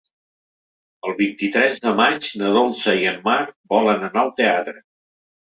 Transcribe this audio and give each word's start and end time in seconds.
El 1.09 1.13
vint-i-tres 1.19 1.77
de 1.83 1.93
maig 2.01 2.29
na 2.43 2.49
Dolça 2.57 2.97
i 3.03 3.07
en 3.13 3.21
Marc 3.29 3.55
volen 3.77 4.11
anar 4.11 4.25
al 4.27 4.37
teatre. 4.41 4.79